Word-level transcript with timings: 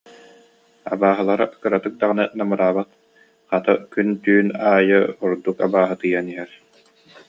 Абааһылара 0.91 1.45
кыратык 1.63 1.93
даҕаны 2.01 2.23
намыраабат, 2.37 2.89
хата 3.51 3.71
күн-түүн 3.93 4.47
аайы 4.73 4.99
ордук 5.25 5.57
абааһытыйан 5.65 6.25
иһэр 6.33 6.51